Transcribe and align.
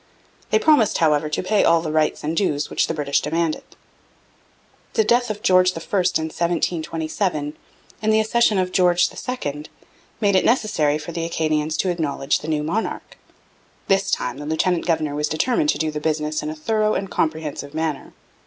They 0.49 0.57
promised, 0.57 0.97
however, 0.97 1.29
to 1.29 1.43
pay 1.43 1.63
all 1.63 1.79
the 1.83 1.91
rights 1.91 2.23
and 2.23 2.35
dues 2.35 2.71
which 2.71 2.87
the 2.87 2.93
British 2.95 3.21
demanded. 3.21 3.61
The 4.93 5.03
death 5.03 5.29
of 5.29 5.43
George 5.43 5.73
I 5.77 5.79
in 5.79 6.25
1727, 6.33 7.53
and 8.01 8.11
the 8.11 8.19
accession 8.19 8.57
of 8.57 8.71
George 8.71 9.07
II, 9.13 9.65
made 10.19 10.35
it 10.35 10.43
necessary 10.43 10.97
for 10.97 11.11
the 11.11 11.23
Acadians 11.23 11.77
to 11.77 11.91
acknowledge 11.91 12.39
the 12.39 12.47
new 12.47 12.63
monarch. 12.63 13.15
This 13.89 14.09
time 14.09 14.39
the 14.39 14.47
lieutenant 14.47 14.87
governor 14.87 15.13
was 15.13 15.27
determined 15.29 15.69
to 15.69 15.77
do 15.77 15.91
the 15.91 16.01
business 16.01 16.41
in 16.41 16.49
a 16.49 16.55
thorough 16.55 16.95
and 16.95 17.11
comprehensive 17.11 17.75
manner. 17.75 18.13